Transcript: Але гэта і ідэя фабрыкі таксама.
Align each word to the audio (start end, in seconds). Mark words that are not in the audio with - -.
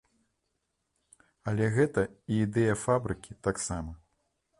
Але 1.51 1.65
гэта 1.75 2.01
і 2.09 2.33
ідэя 2.47 2.73
фабрыкі 2.85 3.37
таксама. 3.49 3.93